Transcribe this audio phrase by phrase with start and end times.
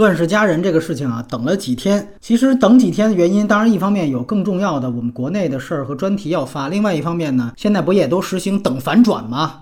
[0.00, 2.08] 乱世佳人这个事情啊，等了几天。
[2.22, 9.56] 其实等几天的原因，当然一方面有更重要的我们国内的事儿和专题要发，另外一方面呢，现在不也都实行等反转吗？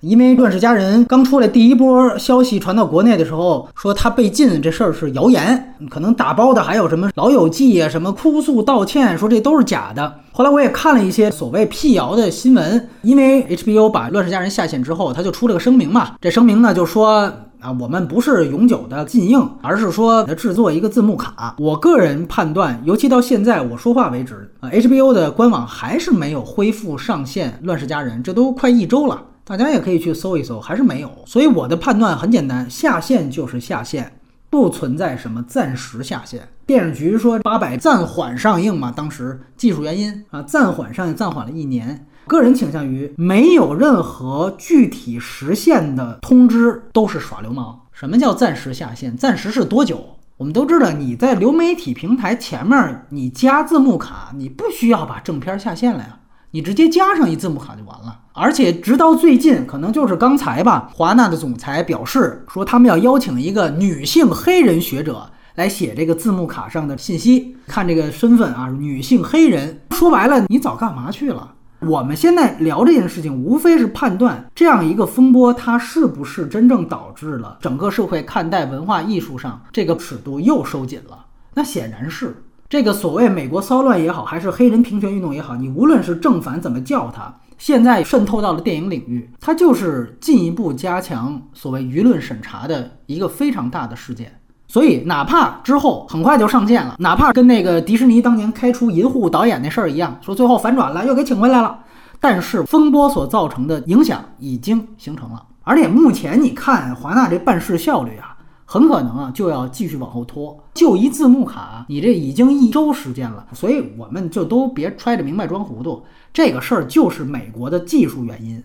[0.00, 10.12] 因为乱世佳人刚出来第一波消息传到国内的时候，说他被禁这事儿是谣言，可能打包的还有什么老友记啊，什么哭诉道歉，说这都是假的。
[10.32, 17.32] 后来我也看了一些所谓辟谣的新闻，因为 HBO 把乱世佳人下线之后，他就出了个声明嘛，这声明呢就说。
[17.64, 21.56] 啊，我们不是永久的禁映，而是说制作一个字幕卡。
[21.58, 31.10] 我个人判断，尤其到现在我说话为止，啊，HBO 的官网还是没有恢复上线《乱世佳人》，这都快一周了，大家也可以去搜一搜，还是没有。
[31.24, 34.12] 所以我的判断很简单，下线就是下线，
[34.50, 36.46] 不存在什么暂时下线。
[36.66, 42.06] 电视局说八百暂缓上映嘛，当时技术原因啊，暂缓上映，暂缓了一年。
[42.26, 47.80] 个人倾向于没有任何具体实现的通知都是耍流氓。
[47.92, 49.16] 什么叫暂时下线？
[49.16, 50.04] 暂时是多久？
[50.36, 56.18] 我们都知道，你在流媒体平台前面你加字幕卡，你不需要把正片下线了呀，
[56.50, 58.18] 你直接加上一字幕卡就完了。
[58.32, 67.56] 而且直到最近，可能就是刚才吧，华纳的总裁表示说，他们要邀请一个女性黑人学者来写这个字幕卡上的信息。
[67.68, 71.54] 看这个身份啊，女性黑人，说白了，你早干嘛去了？
[71.80, 81.26] 我们现在聊这件事情，无非是判断这样一个风波，它是不是真正导致了整个社会看待文化艺术上这个尺度又收紧了？
[81.52, 94.40] 那显然是这个所谓美国骚乱也好，还是黑人平权运动也好，你无论是正反怎么叫它，现在渗透到了电影领域，它就是进一步加强所谓舆论审查的一个非常大的事件。
[94.74, 101.78] 所以，哪怕之后很快就上线了，哪怕跟那个迪士尼当年开除银护导演那事儿一样，说最后反转了，又给请回来了，
[102.18, 105.40] 但是风波所造成的影响已经形成了。
[105.62, 110.58] 而且目前你看华纳这办事效率啊，很可能啊就要继续往后拖。
[110.74, 116.02] 就一字幕卡，你这已经一周时间了，所以我们就都别揣着明白装糊涂，
[116.32, 118.60] 这个事儿就是美国的技术原因。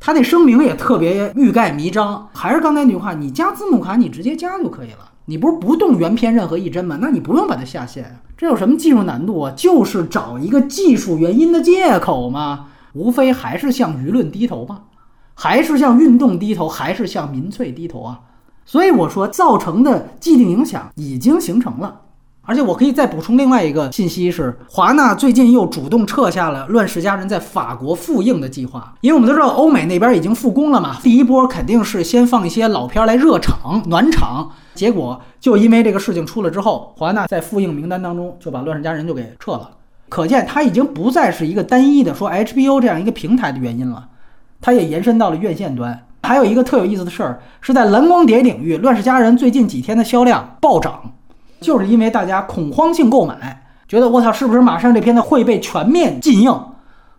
[0.00, 5.10] 他那声明也特别欲盖弥彰，还是刚才那句话，你加字幕卡，你直接加就可以了。
[5.26, 6.98] 你不是不动原片任何一帧吗？
[7.00, 9.52] 那你不用把它下线啊，这有什么技术难度啊？
[9.56, 14.80] 就是找一个技术原因的借口嘛，无非还是向舆论低头嘛，
[15.34, 18.20] 还是向运动低头，还是向民粹低头啊？
[18.64, 22.00] 所以我说，造成的既定影响已经形成了。
[22.44, 39.70] 而且我可以再补充另外一个信息是，华纳最近又主动撤下了《乱世佳人》在法国复映的计划，因为我们都知道欧美那边已经复工了嘛，第一波肯定是先放一些老片来热场暖场，结果就因为这个事情出了之后，华纳在复映名单当中就把《乱世佳人》就给撤了，
[40.08, 44.08] 可见它已经不再是一个单一的说 HBO 这样一个平台的原因了，
[44.60, 46.06] 它也延伸到了院线端。
[46.22, 51.12] 还有一个特有意思的事儿是在蓝光碟领域，《乱世佳人》最近几天的销量暴涨。
[51.60, 56.60] 就是因为大家恐慌性购买，觉得我操，是不是马上这片子会被全面禁映，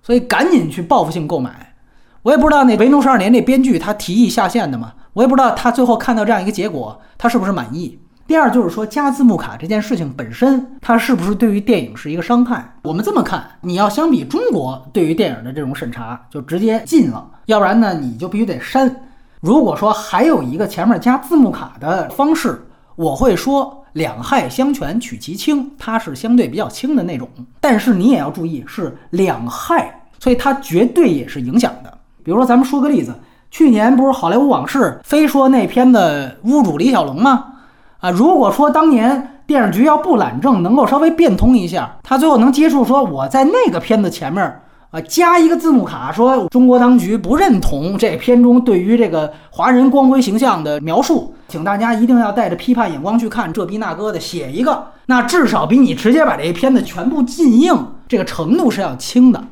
[0.01, 1.75] 所以赶紧去报复性购买。
[2.23, 7.99] 我也不知道那《维农十二年》那编剧他提议下线的嘛，我也不知道他最后看到这样一个结果，他是不是满意。
[8.27, 12.73] 第二就是说加字幕卡这件事情本身，它是不是对于电影是一个伤害？
[12.83, 18.95] 我们这么看，你要相比中国对于电影的这种审查，就直接禁了，要不然呢你就必须得删。
[19.41, 23.79] 如果说还有一个前面加字幕卡的方式，我会说。
[23.93, 27.29] 两害相权取其轻，它是相对比较轻的那种，
[27.61, 31.95] 但是你也要注意是两害，所以它绝对也是影响的。
[32.23, 33.13] 比如说，咱们说个例子，
[33.53, 37.53] 去年不是《好莱坞往事》非说那片子屋主李小龙吗？
[37.99, 44.43] 啊，如果说当年电视局要不懒政，能够稍微变通一下，他最后能接受说我在那个片子前面。
[44.89, 59.43] 啊，加一个字幕卡，说中国当局不认同这片中对于这个华人光辉形象的描述，请大家一定要带着批判眼光去看，这逼那哥的写一个，那至少比你直接把这一片子全部禁映这个程度是要轻的。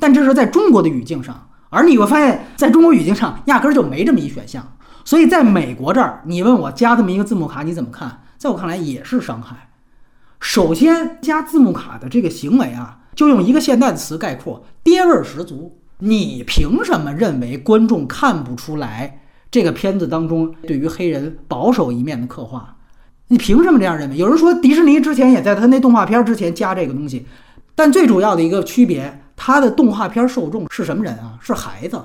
[0.00, 1.34] 但这是在中国的语境上，
[1.72, 4.76] 而你会发现在中国语境上压根儿就没这么一选项。
[5.04, 8.22] 所以在美国这儿，你问我加这么一个字幕卡你怎么看？
[8.36, 9.70] 在我看来也是伤害。
[10.38, 12.98] 首先加字幕卡的这个行为啊。
[13.14, 15.78] 就用一个现代词概括，爹味儿十足。
[15.98, 19.20] 你凭什么认为观众看不出来
[19.50, 22.76] 这个片子当中对于黑人保守一面的刻画？
[23.28, 24.16] 你凭什么这样认为？
[24.16, 27.26] 有人说迪士尼之前也在他那动画片之前加这个东西，
[27.74, 31.38] 但最主要的一个区别，他的动画片受众是什么人啊？
[31.40, 32.00] 是孩子，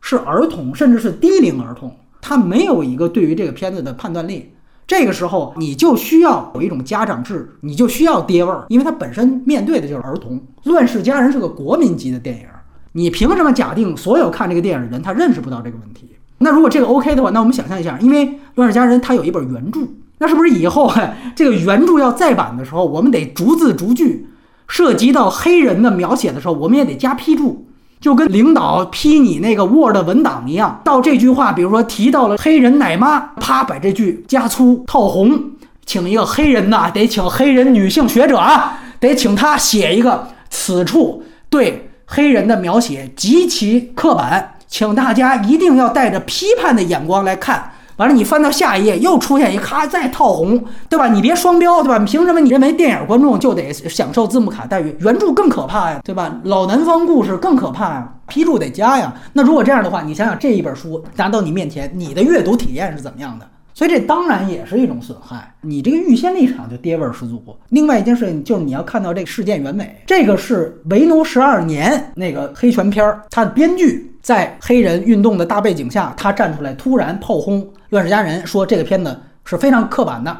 [0.00, 4.52] 是儿童，甚至是低龄儿童，他没有一个对于这个片子的判断力。
[4.86, 10.38] 这个时候，你就需要有一种家长制，你就需要爹味儿，因为他本身面对的就是儿童。
[10.64, 12.46] 《乱世佳人》是个国民级的电影，
[12.92, 16.08] 你凭什么假定所有看这个电影的人他认识不到这个问题？
[16.38, 18.26] 那如果这个 OK 的话，那我们想象一下，因为
[18.56, 19.80] 《乱世佳人》它有一本原著，
[20.18, 20.92] 那是不是以后
[21.34, 24.26] 这个原著要再版的时候，我们得逐字逐句，
[24.68, 27.66] 涉及到黑人的描写的时候，我们也得加批注，
[28.00, 30.80] 就跟领导批你那个 Word 文档一样。
[30.84, 35.52] 到这句话，比如说提到了黑人奶妈，啪把这句加粗套红，
[35.84, 47.71] 请一个黑人呐，得请黑人女性学者啊，得请他写一个此处对黑人的描写极其刻板，请大家一定要带着批判的眼光来看。
[47.96, 51.08] 完了，你翻到下一页，又出现一咔，再套红，对吧？
[51.08, 51.98] 你别双标，对吧？
[52.00, 54.96] 凭什么你认为电影观众就得享受字幕卡待遇？
[55.00, 56.34] 原著更可怕呀，对吧？
[56.44, 59.14] 老南方故事更可怕呀，批注得加呀。
[59.32, 63.46] 那如果这样的话，你想想这一本书拿到你面前，你的阅读体验是怎么样的？
[63.74, 67.42] 所以这当然也是一种损害，你这个预先立场就跌味十足。
[67.70, 77.68] 另外一件事情就是你要看到这个事件原委，这个是为奴十二年那个黑拳片儿，它的编剧在黑人运动的大背景下，他站出来突然炮轰。
[77.90, 80.34] 乱世佳人说这个片子是非常刻板的，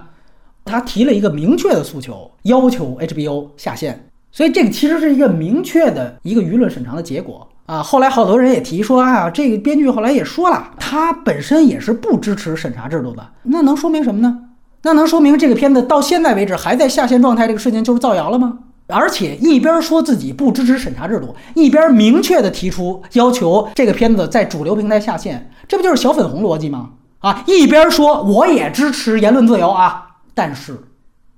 [0.64, 7.82] 他提了一个明确的诉求，要求 HBO 下线，所以这个其实是一个明确的一个舆论审查的结果啊。
[7.82, 14.38] 后来好多人也提说啊，这个编剧后来也说了，他本身也是不支持审查制度的，那能说明什么呢？
[14.84, 18.58] 那能说明这个片子到现在为止还在下线状态，这个事情就是造谣了吗？
[18.92, 26.90] 而且一边说自己不支持审查制度，一边明确的提出要求这个片子在主流平台下线，这不就是小粉红逻辑吗？
[27.20, 30.78] 啊，一边说我也支持言论自由啊，但是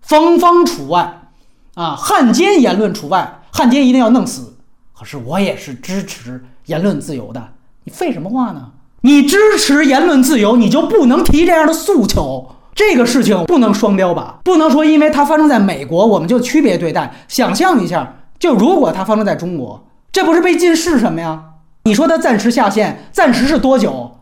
[0.01, 1.31] 方方除外
[1.75, 4.57] 啊，汉奸言论除外，汉奸一定要弄死。
[4.97, 7.49] 可是我也是支持言论自由的，
[7.85, 8.71] 你废什么话呢？
[9.03, 12.57] 你支持言论自由，你就不能提这样的诉求？
[12.75, 14.41] 这个事情不能双标吧？
[14.43, 17.15] 不能说因为它发生在美国，我们就区别对待。
[17.29, 21.43] 想象一下，就如果它发生在中国，这不是被禁是什么呀？
[21.85, 24.19] 你说它暂时下线，暂时是多久？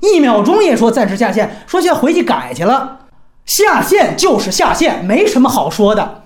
[0.00, 3.00] 一秒钟也说暂时下线，说现在回去改去了，
[3.44, 6.22] 下线就是下线，没什么好说的。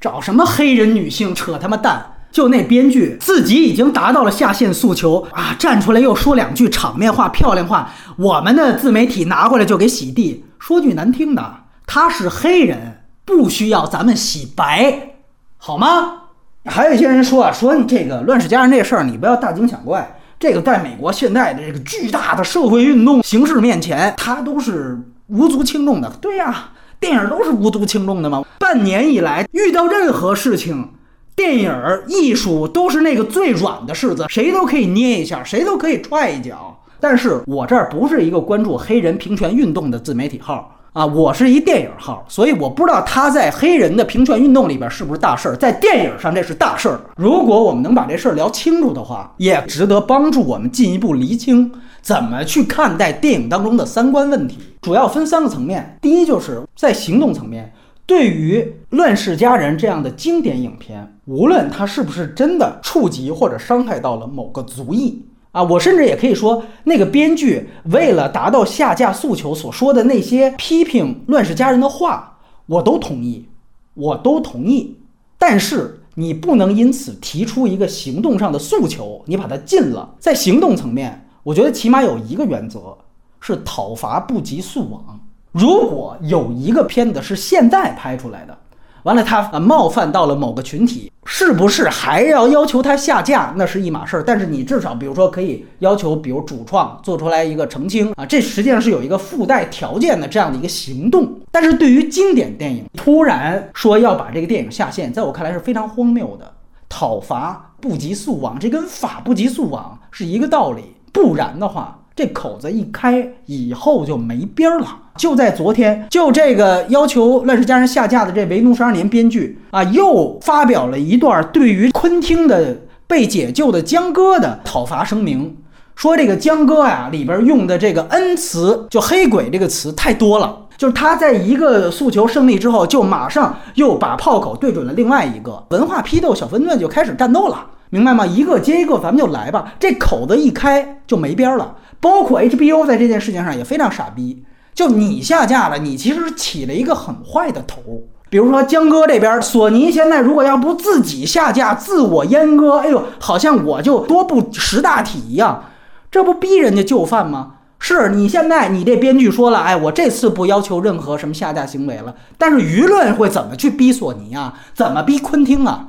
[0.00, 2.15] 找什么黑人女性扯他妈蛋？
[2.36, 10.44] 就那编剧自己已经达到了下线诉求啊，站出来又说两句场面话、漂亮话，我们的自媒体拿过来就给洗地。
[10.58, 15.14] 说句难听的，他是黑人，不需要咱们洗白，
[15.56, 16.24] 好吗？
[16.66, 20.18] 还有一些人说啊，说这个乱世佳人这事儿，你不要大惊小怪。
[20.38, 26.12] 这个在美国现在的这个巨大的社会运动形势面前，他都是无足轻重的。
[26.20, 26.68] 对呀，
[27.00, 28.44] 电影都是无足轻重的吗？
[28.58, 30.90] 半年以来，遇到任何事情，
[31.36, 31.72] 电影
[32.08, 36.82] 艺术都是那个最软的柿子，谁都可以捏一下，谁都可以踹一脚。
[36.98, 40.72] 但是我这儿不是一个关注黑人平权运动的自媒体号。
[40.94, 46.98] 啊，我是一电影号，所以我不知道他在黑人的平权运动里边是不是大事儿，在电影上这是大事儿。
[47.16, 54.56] 如果我们能把这事儿聊清楚的话，也值得帮助我们进一步厘清怎么去看待电影当中的三观问题。
[54.80, 57.74] 主要分三个层面，第一就是在行动层面，
[58.06, 58.58] 对于
[58.96, 65.22] 《乱世佳人》这样的经典影片，无论他是不是真的触及或者伤害到了某个族裔。
[65.52, 73.48] 啊，我甚至也可以说，那个编剧为了达到下架诉求所说的那些批评《乱世佳人》的话，我都同意，
[73.94, 74.98] 我都同意。
[75.38, 80.14] 但是你不能因此提出一个行动上的诉求，你把它禁了。
[80.18, 82.98] 在行动层面，我觉得起码有一个原则
[83.40, 85.18] 是讨伐不及速网。
[85.52, 88.58] 如果有一个片子是现在拍出来的，
[89.06, 93.54] 完了，他啊冒犯到了某个群体，是不是还要要求他下架？
[93.56, 94.24] 那是一码事儿。
[94.24, 101.38] 但是你至少，比如说可以要求，比如主创做出来一个澄清啊，这实际上是有一个附带条件的这样的一个行动。
[101.52, 106.52] 但是对于经典电影，突然说要把这个电影下线，在我看来是非常荒谬的。
[106.88, 110.82] 讨伐不及速网，这跟法不及速网是一个道理。
[111.12, 114.86] 不然的话，这口子一开，以后就没边儿了。
[115.18, 122.74] 就在昨天，就这个要求《乱世佳人》下架的这《维奴十二年》编剧啊，又发表了一段对于昆汀的
[123.06, 125.58] 被解救的江哥的讨伐声明，
[125.94, 138.26] 说这个江哥呀里边用的这个恩词，就黑鬼这个词太多了，就是他在一个诉求胜利之后，就马上又把炮口对准了另外一个文化批斗小分队，就开始战斗了，明白吗？
[138.26, 141.74] 一个接一个，咱们就来吧，这口子一开就没边儿了。
[142.00, 144.44] 包括 HBO 在这件事情上也非常傻逼。
[144.74, 147.80] 就你下架了，你其实起了一个很坏的头。
[148.28, 155.64] 比如说江哥这边，索尼现在如果要不自己下架、自我阉割，哎呦，好像我就多不识大体一样，
[156.10, 157.52] 这不逼人家就范吗？
[157.78, 164.54] 是你现在你这编剧说了，哎，我这次不要求任何什么下架行为了，但是舆论会怎么去逼索尼啊？
[164.74, 165.88] 怎么逼昆汀啊？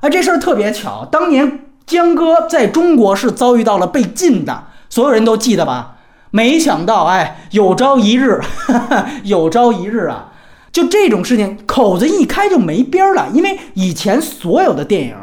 [0.00, 5.96] 啊，这事儿特别巧，当年江哥在中国是遭遇到了被禁的，所有人都记得吧？
[6.30, 8.40] 没想到，哎，有朝一日，
[9.24, 10.30] 有朝一日啊，
[10.70, 13.26] 就这种事情，口子一开就没边儿了。
[13.32, 15.16] 因为以前所有的电影，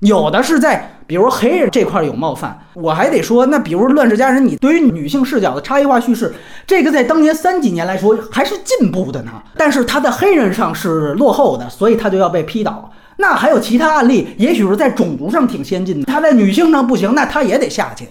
[0.00, 6.34] 有的是在比如黑人这块有冒犯，我还得说，那比如《乱世佳人》，你对于女性视角的差异化叙事，
[6.66, 9.30] 这个在当年三几年来说还是进步的呢。
[9.56, 12.92] 但是他在黑人上是落后的，所以他就要被批倒。
[13.16, 18.06] 那还有其他案例，也许是在种族上挺先进的，他在女性上不行，那他也得下去。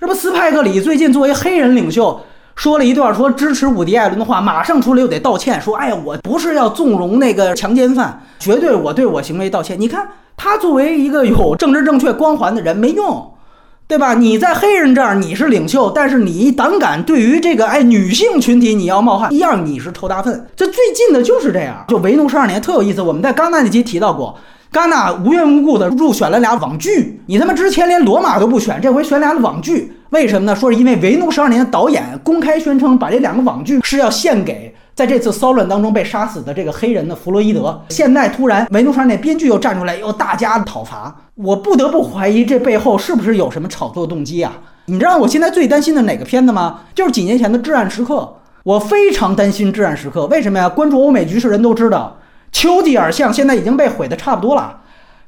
[0.00, 2.18] 这不，斯派克里最近作为黑人领袖。
[2.56, 13.30] 说了一段说支持伍迪·艾伦的话，马上出来又得道歉，说：“哎呀，我不是要纵容那个强奸犯，绝对我对我行为道歉。”你看他作为一个有政治正确光环的人没用，
[13.86, 14.14] 对吧？
[14.14, 20.46] 你在黑人这儿你是领袖，但是你胆敢对于这个哎女性群体你要冒犯，一样你是臭大粪。
[20.56, 23.02] 这最近的就是这样，就为奴十二年特有意思。
[23.02, 24.34] 我们在戛纳那集提到过，
[24.72, 29.92] 戛纳无缘无故的入选了俩网剧，你他妈之前连罗马都不选，这回选俩网剧。
[30.10, 30.54] 为什么呢？
[30.54, 37.80] 说是因为《维奴十二年》的导演公开宣称，把这两个网剧是要献给在这次骚乱当中被杀死的这个黑人的弗洛伊德。
[37.88, 44.52] 现在突然《维奴十二年》编剧又站出来，又大加讨伐，我不得不怀疑这背后是不是有什么炒作动机啊？
[44.86, 46.82] 你知道我现在最担心的哪个片子吗？
[46.94, 48.14] 就是几年前的《至暗时刻》，
[48.62, 50.20] 我非常担心《至暗时刻》。
[50.28, 50.68] 为什么呀？
[50.68, 52.16] 关注欧美局势人都知道，
[52.52, 54.78] 丘吉尔像现在已经被毁的差不多了。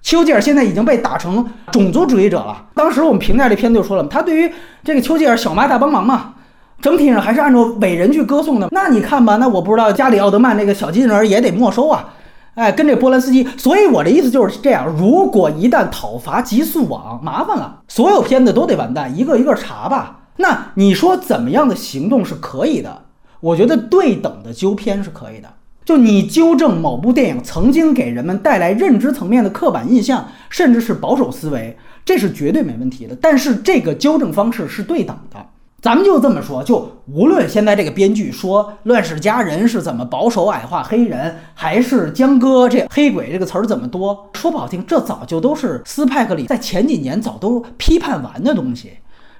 [0.02, 2.66] 丘吉尔现在已经被打成种族主义者了。
[2.74, 4.52] 当时我们评价这片子就说了，他对于
[4.82, 6.34] 这个丘吉尔小妈大帮忙嘛，
[6.80, 8.68] 整体上还是按照伟人去歌颂的。
[8.72, 12.14] 那你看吧，那我不知道加里奥德曼那个小金人也得没收啊，
[12.54, 13.46] 哎，跟这波兰斯基。
[13.56, 20.22] 所以我的意思就是这样：如果一旦讨伐极速网，麻烦了，所有片子都得完蛋，一个一个查吧。
[20.38, 23.02] 那你说怎么样的行动是可以的？
[23.38, 25.48] 我觉得对等的纠偏是可以的。
[25.84, 33.16] 就你纠正某部电影曾经给人们带来认知层面的刻板印象，甚至是保守思维，这是绝对没问题的。
[33.20, 35.44] 但是这个纠正方式是对等的。
[35.80, 48.92] 咱们就这么说，就无论现在这个编剧说《乱世佳人》是怎么保守矮化黑人，还是江哥这黑鬼这个词儿怎么多，说不好听，这早就都是斯派克里在前几年早都批判完的东西。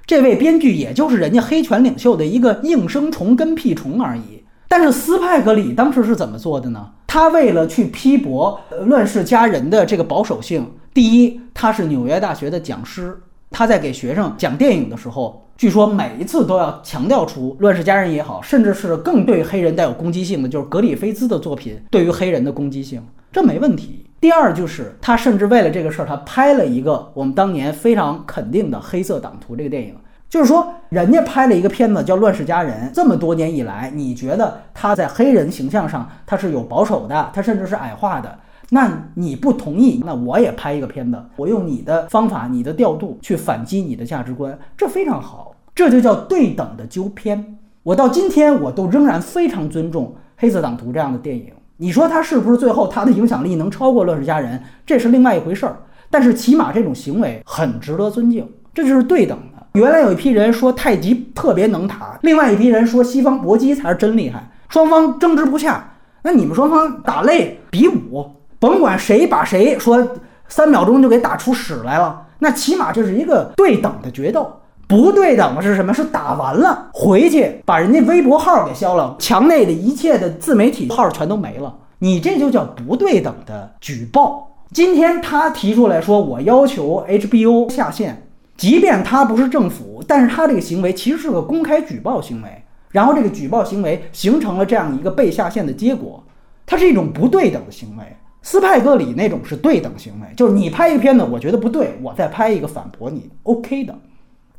[0.05, 4.43] 这位编剧也就是人家黑拳领袖的一个应声虫、跟屁虫而已。
[4.75, 6.89] 但是斯派格里当时是怎么做的呢？
[7.05, 13.15] 他为了去批驳《乱世佳人》的这个保守性，第一，他是纽约大学的讲师，
[13.51, 22.99] 他在给学生讲电影的时候，据说每一次都要强调出《乱世佳人》也好，甚至是更对黑人带有攻击性的，就是格里菲兹的作品对于黑人的攻击性，
[23.31, 24.07] 这没问题。
[24.19, 29.93] 第二就是他甚至为了这个事儿，他拍了一个我们当年非常肯定的《黑色党徒》这个电影。
[30.33, 38.39] 就是说，人家拍了一个片子叫《乱世佳人》，这么多年以来，你觉得他在黑人形象上他是有保守的，他甚至是矮化的，
[38.71, 47.59] 那你不同意，那我也拍一个片子，我用你的方法、你的调度去反击你的价值观，这非常好，这就叫对等的纠偏。
[47.83, 50.05] 我到今天我都仍然非常尊重
[50.37, 51.53] 《黑色党徒》这样的电影。
[51.77, 55.77] 你说他是不是最后他的影响力能超过《乱世佳人》，这是另外一回事儿。
[56.09, 59.37] 但是起码这种行为很值得尊敬，这就是对等。
[59.73, 65.95] 原来有一批人说太极特别能打，另外一批人说西方搏击才是真厉害，双方争执不下。
[66.21, 68.23] 那你们双方打擂比武，
[68.59, 70.15] 甭管谁把谁说
[70.47, 74.47] 三秒钟就给打出屎来了，那起码这是一个对等的决斗。
[74.87, 75.91] 不对等的是什么？
[75.91, 81.73] 是打完了回去把人家微博号给消了，墙内的一切的自媒体号全都没了。
[81.97, 84.49] 你这就叫不对等的举报。
[84.71, 88.22] 今天他提出来说，我要求 HBO 下线。
[88.55, 96.23] 即便他不是政府，但是他这个行为其实是个公开举报行为，然后这个举报行为形成了这样一个被下线的结果，
[96.65, 98.03] 它是一种不对等的行为。
[98.43, 103.97] 斯派格里那种是对等行为，就是你拍一个片子，我觉得不对，我再拍一个反驳你，OK 的，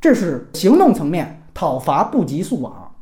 [0.00, 2.92] 这是行动层面讨伐不及速网，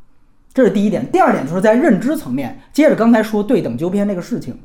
[0.53, 1.09] 这是第一点。
[1.11, 4.59] 第二点就是在认知层面，接着刚才说对等纠偏这个事情，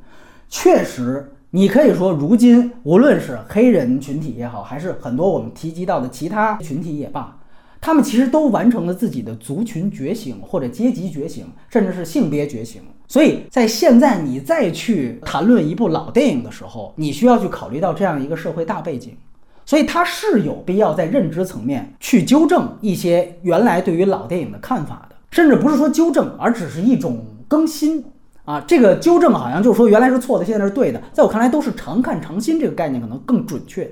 [0.48, 1.32] 确实。
[1.50, 7.38] 你可以说，如今无论是黑人群体也好，还是很多我们提及到的其他群体也罢，
[7.80, 12.82] 他们其实都完成了自己的族群觉醒，或者阶级觉醒，甚至是性别觉醒。
[13.06, 19.16] 所以在现在你再去谈论一部老电影的时候，你需要去考虑到这样一个社会大背景，
[19.64, 28.04] 所以它是有必要在认知层面去纠正一些原来对于老电影的看法的，甚至不是说纠正，而只是一种更新。
[28.48, 30.98] 啊，这个纠正好像就是说原来是错的，现在是对的。
[31.12, 33.86] 在我看来，都是常看常新这个概念可能更准确。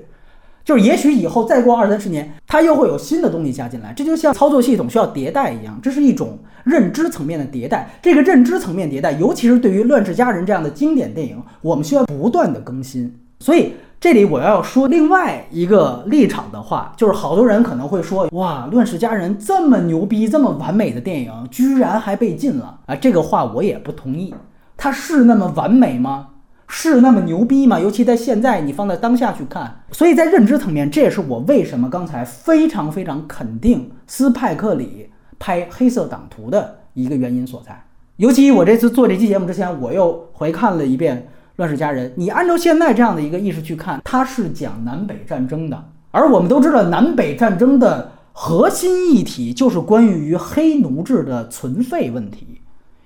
[0.65, 3.93] 就是也许以后再过二三十年，它又会有新的东西加进来。
[3.95, 7.87] 这就像操作系统需要迭代一样，这是一种认知层面的迭代。
[8.01, 13.15] 这个认知层面迭代，尤其是对于《乱世佳人》这样的经典电影，我们需要不断的更新。
[13.39, 13.73] 所以。
[13.99, 22.95] 这里我要说另外一个立场的话，就是好多人可能会说，哇，《乱世佳人》这么牛逼、这么完美的电影，居然还被禁了啊！
[22.95, 24.35] 这个话我也不同意。
[24.77, 26.27] 它是那么完美吗？
[26.67, 27.79] 是那么牛逼吗？
[27.79, 37.83] 尤其在现在，你放在当下去看，所以在认知层面，这也是我为什么刚才非常非常肯定斯派克里拍《黑色党徒》的一个原因所在。
[38.17, 41.17] 尤其我这次做这期节目之前，我又回看了一遍
[41.57, 42.09] 《乱世佳人》。
[42.15, 52.61] 你按照现在这样的一个意识去看，它是讲南北战争的，而我们都知道，南北战争的核心议题就是关于黑奴制的存废问题。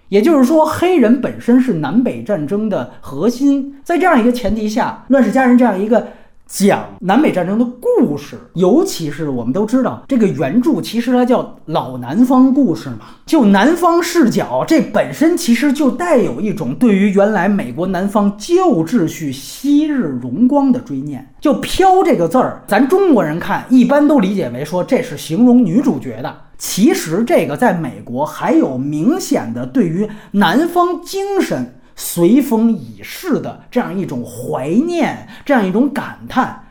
[0.09, 3.75] 也就是说，黑人本身是南北战争的核心。
[3.81, 6.05] 在这样一个前提下，《乱世佳人》这样一个
[6.53, 21.25] 讲南北战争的故事，尤其是我们都知道，这个原著其实它叫老南方故事嘛，就南方视角，这本身其实就带有一种对于原来美国南方旧秩序昔日荣光的追念。
[21.39, 26.35] 就“飘”这个字儿，咱中国人看一般都理解为说这是形容女主角的。
[26.57, 36.63] 其实这个在美国还有明显的对于南方精神随风已逝的这样一种怀念，这样一种感叹。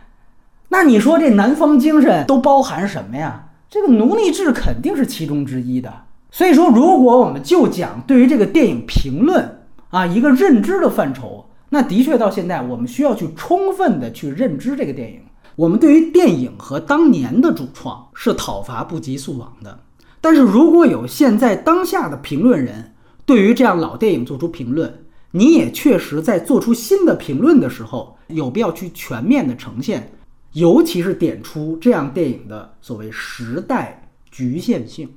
[0.70, 3.50] 那你说这南方精神都包含什么呀？
[3.70, 5.92] 这个奴隶制肯定是其中之一的。
[6.32, 9.60] 所以说，如果我们就讲对于这个电影评论
[9.90, 15.20] 啊一个认知的范畴，那的确到现在我们需要去充分的去认知这个电影。
[15.54, 19.78] 我们对于电影和当年的主创是讨伐不及速网的，
[20.20, 22.92] 但是如果有现在当下的评论人
[23.25, 25.00] 对于这样老电影做出评论，
[25.32, 30.12] 你也确实在做出新的评论的时候，有必要去全面的呈现，
[30.52, 35.08] 尤其是点出这样电影的所谓时代局限性。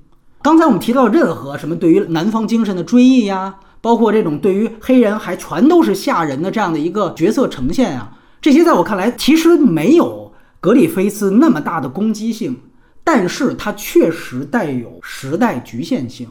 [0.42, 10.32] 刚才我们提到任何什么对于南方精神的追忆呀，包括这种对于黑人还全都是吓人的这样的一个角色呈现啊，这些在我看来其实没有。
[10.60, 12.58] 格里菲斯那么大的攻击性，
[13.04, 16.30] 但是它确实带有时代局限性。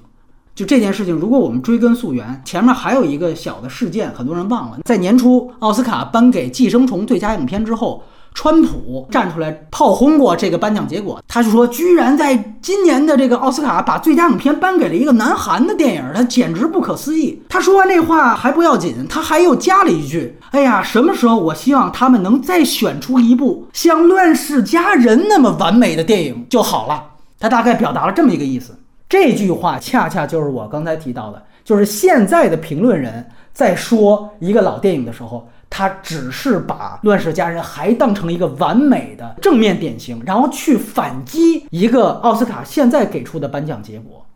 [0.55, 8.03] 就这件事情，如果我们追根溯源，前面还有一个小的事件，很多人忘了，在年初奥斯卡颁给《寄生虫》最佳影片之后。
[8.35, 17.43] 川普站出来炮轰过这个颁奖结果，他就说，居然在今年的这个奥斯卡把最佳影片颁给了一个南韩的电影，他简直不可思议。
[17.47, 27.05] 他说完这话还不要紧，他还又加了一句：“哎呀，什么时候我希望他们能再选出一部像《乱世佳人》那么完美的电影就好了。”
[27.39, 28.75] 他大概表达了这么一个意思。
[29.13, 35.47] 这句话恰恰就是我刚才提到的，就是现在的评论人在说一个老电影的时候。
[35.75, 44.27] 他只是把《乱世佳人》还当成一个完美的正面典型，然后去反击一个奥斯卡现在给出的颁奖结果，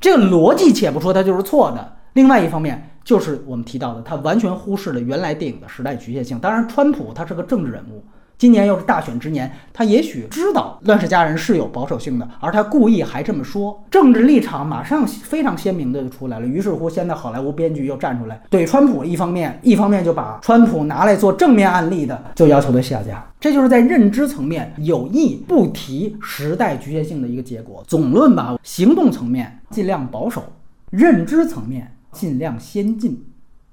[0.00, 1.96] 这个逻辑且不说它就是错的。
[2.14, 6.38] 另外一方面，就是我们提到的，他完全忽视了原来电影的时代局限性。
[6.38, 8.02] 当然，川普他是个政治人物。
[8.38, 16.46] 今年又是大选之年，他也许知道《乱世佳人》是有保守性的，而他故意还这么说，政治立场马上非常鲜明的就出来了。
[16.46, 23.26] 于是乎，现在好莱坞编剧又站出来怼川普，一方面，一方面就把川普拿来做正面案例的，就要求他下架。
[23.40, 27.82] 这就是在认知层面有意不提时代局限性的一个结果。
[27.88, 30.44] 总论吧，行动层面尽量保守，
[30.90, 33.20] 认知层面尽量先进。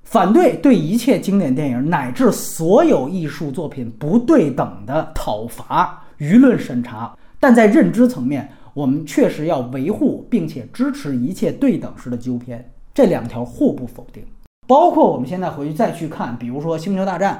[0.05, 14.23] 反对对一切经典电影乃至所有艺术作品不对等的讨伐、舆论审查，但在认知层面，我们确实要维护并且支持一切对等式的纠偏，这两条互不否定。
[14.67, 17.35] 包括我们现在回去再去看，比如说《星球大战》，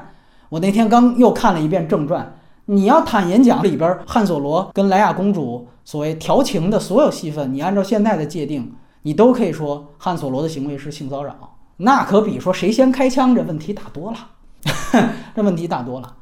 [0.48, 2.36] 我那天刚又看了一遍正传。
[2.66, 11.55] 你要坦言讲里边汉索罗跟莱娅公主所谓调情的所有戏份，你按照现在的界定，你都可以说汉索罗的行为是性骚扰。
[11.78, 14.18] 那可比说谁先开枪这问题大多了，
[15.34, 16.14] 这问题大多了，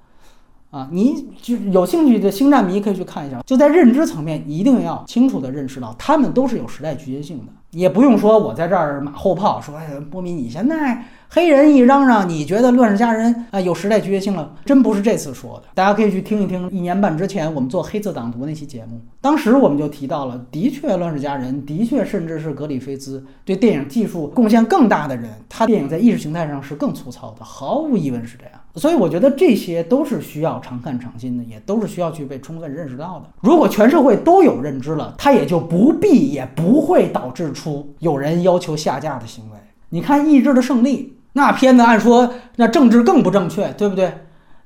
[0.70, 3.40] 啊，你就有兴趣的星战迷可以去看一下。
[3.46, 7.52] 就在认知层面，一定要清楚的认识到，他们都是有时代局限性的。
[7.70, 11.04] 也不用说我在这儿马后炮，说哎，波米你现在。
[11.34, 14.54] 黑人一嚷嚷，你觉得《乱世佳人》啊有时代局限性了？
[14.64, 16.70] 真不是这次说的，大家可以去听一听。
[16.70, 28.52] 一年半之前我们做《黑色党徒》那期节目，当时我们就提到了，的确，《乱世佳人》的确，甚至是格里菲兹对电影技术贡献更大的人，他电影在意识形态上是更粗糙的，毫无疑问是这样。
[28.76, 33.24] 所以我觉得这些都是需要常看常新的，也都是需要去被充分认识到的。
[33.40, 39.58] 如果全社会都有认知了，他也就不必也不会导致出有人要求下架的行为。
[39.88, 41.16] 你看《意志的胜利》。
[41.36, 44.06] 那片子按说那政治更不正确，对不对？《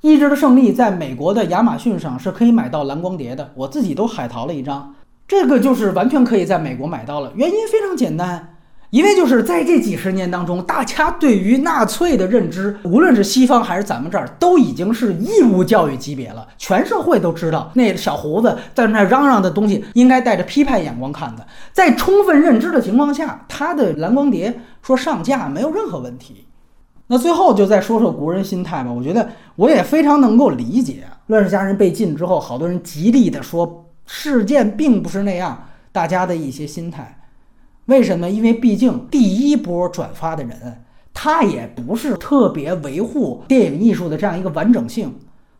[0.02, 4.94] 意志的胜利》在美国的亚马逊上是可以买到蓝光碟的，我自己都海淘了一张，
[5.26, 7.32] 这个就是完全可以在美国买到了。
[7.34, 8.56] 原因非常简单，
[8.90, 21.46] 因为就是在这几十年当中，大家对于纳粹的认知，无论是西方还是咱们这儿，都已经是义务教育级别了，全社会都知道那小胡子在那嚷嚷的东西应该带着批判眼光看的。
[21.72, 26.44] 在充分认知的情况下，他的蓝光碟说上架没有任何问题。
[27.08, 28.92] 那最后就再说说国人心态吧。
[28.92, 37.20] 我觉得我也非常能够理解，《乱世佳人》被禁之后，好多人极力的说事件并不是那样，大家的一些心态。
[37.86, 38.28] 为什么？
[38.28, 45.14] 因为毕竟第一波转发的人，他也不是特别维护电影艺术的这样一个完整性，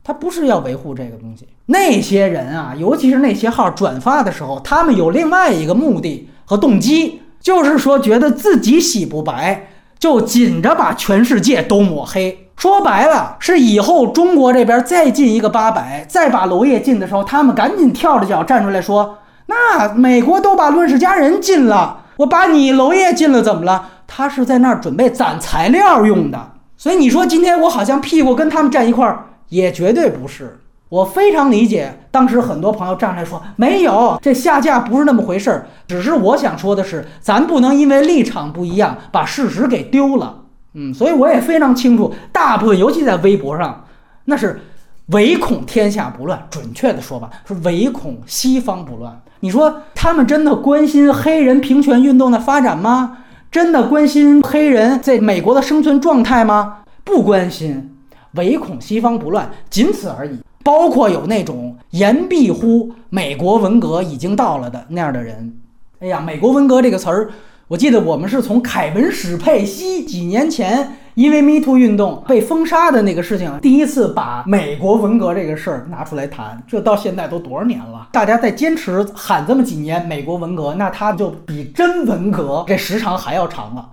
[0.05, 1.49] 他不是要维护这个东西。
[1.65, 12.49] 那些人啊，尤其是那些号转发的时候，他们有另外一个目的和动机，就是说觉得自己洗不白，就紧着把全世界都抹黑。
[12.57, 23.91] 说白了，是以后中国这边再进一个八百，再把娄烨进的时候，他们赶紧跳着脚站出来说：“那美国都把《论世佳人》禁了。”我把你娄烨禁了，怎么了？
[24.09, 30.59] 他是在那儿准备攒材料用的，所以你说今天我好像屁股跟他们站一块儿，也绝对不是。
[30.89, 35.67] 我非常理解，当时很多朋友站出来说没有，这下架不是那么回事儿。
[35.87, 40.43] 只是我想说的是，咱不能因为立场不一样，把事实给丢了。
[40.75, 43.85] 嗯，所以我也非常清楚，大部分尤其在微博上，
[44.25, 44.61] 那是
[45.09, 46.47] 唯恐天下不乱。
[46.51, 49.21] 准确的说吧，是唯恐西方不乱。
[49.41, 53.19] 你说他们真的关心黑人平权运动的发展吗？
[53.51, 56.79] 真的关心黑人在美国的生存状态吗？
[57.05, 57.95] 不关心，
[58.33, 60.39] 唯恐西方不乱，仅此而已。
[60.69, 65.59] 包括有那种言必乎美国文革已经到了的那样的人。
[66.01, 67.31] 哎呀，美国文革这个词儿，
[67.69, 70.99] 我记得我们是从凯文史佩西几年前。
[71.15, 78.07] 因为 Me Too 运动被封杀的那个事情，第一次把美国文革这个事儿拿出来谈，这到现在都多少年了？
[78.13, 83.89] 大家在坚持喊这么几年美国文革，那它就比真文革这时长还要长了。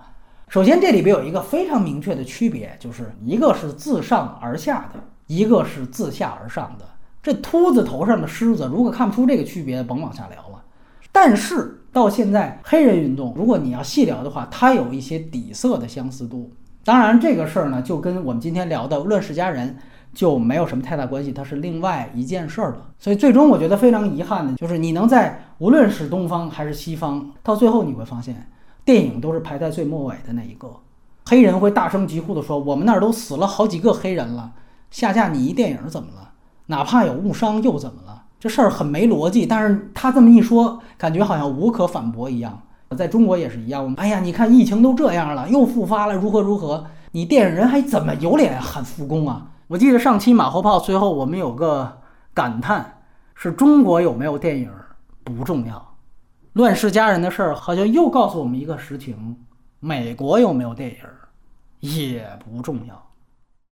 [0.48, 6.84] 首先，这里边有一个非常明确的区别，就是一个是自上而下的，一个是自下而上的。
[7.22, 10.62] 这秃子头上的狮子，如果看不出这个区别，甭往下聊了。
[11.10, 16.52] 但是到现在，黑人运动，如果你要细聊的话，它有一些底色的相似度。
[16.84, 19.70] 当然，这个事儿呢，就跟我们今天聊的《乱世佳人》
[20.14, 22.90] 就没有什么太大关系，它是另外一件事儿了。
[22.98, 28.48] 所以，最终我觉得非常遗憾的就是，你能在无论是东方还是西方，到最后你会发现，
[28.84, 30.70] 电影都是排在最末尾的那一个。
[31.24, 34.52] 黑人会大声疾呼地说：“我们那儿都死了好几个黑人了，
[34.90, 36.30] 下架你一电影怎么了？
[36.66, 38.24] 哪怕有误伤又怎么了？
[38.38, 42.62] 这事儿很没逻辑。”但是他这么一说，感觉好像无可反驳一样。
[42.96, 46.86] 在中国也是一样，我们哎呀，你看疫情都这样了，又复发了，如何如何？
[47.12, 49.48] 你电影人还怎么有脸喊复工啊？
[49.68, 51.98] 我记得上期马后炮最后我们有个
[52.32, 53.00] 感叹，
[53.34, 54.70] 是中国有没有电影
[55.24, 55.94] 不重要，
[56.52, 59.36] 乱世佳人的事儿好像又告诉我们一个实情：
[59.80, 60.96] 美国有没有电影
[61.80, 63.05] 也不重要。